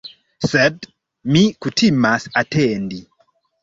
Sed 0.51 0.87
mi 1.37 1.45
kutimas 1.69 2.29
atendi. 2.45 3.05